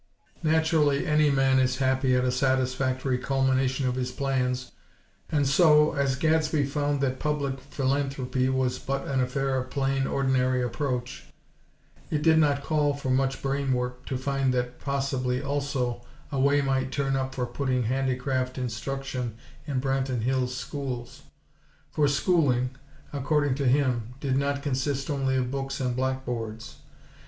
[0.41, 4.71] Naturally any man is happy at a satisfactory culmination of his plans
[5.29, 10.63] and so, as Gadsby found that public philanthropy was but an affair of plain, ordinary
[10.63, 11.25] approach,
[12.09, 16.61] it did not call for much brain work to find that, possibly also, a way
[16.63, 19.35] might turn up for putting handicraft instruction
[19.67, 21.21] in Branton Hills' schools;
[21.91, 22.71] for schooling,
[23.13, 26.77] according to him, did not consist only of books and black boards.